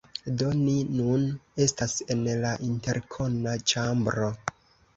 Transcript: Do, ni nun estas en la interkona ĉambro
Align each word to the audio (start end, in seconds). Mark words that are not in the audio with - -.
Do, 0.41 0.45
ni 0.61 0.71
nun 1.01 1.27
estas 1.67 1.95
en 2.15 2.25
la 2.47 2.55
interkona 2.71 3.57
ĉambro 3.75 4.35